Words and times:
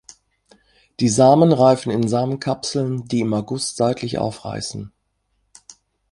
Die 0.99 1.09
Samen 1.09 1.51
reifen 1.51 1.91
in 1.91 2.07
Samenkapseln, 2.07 3.07
die 3.07 3.19
im 3.19 3.31
August 3.35 3.75
seitlich 3.77 4.17
aufreißen. 4.17 4.91